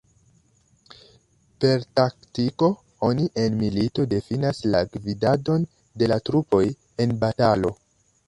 Per 1.65 1.83
taktiko 1.99 2.69
oni 3.09 3.27
en 3.43 3.59
militoj 3.61 4.05
difinas 4.15 4.63
la 4.75 4.83
gvidadon 4.95 5.67
de 6.03 6.07
la 6.13 6.19
trupoj 6.31 6.65
en 7.07 7.17
batalo. 7.25 7.75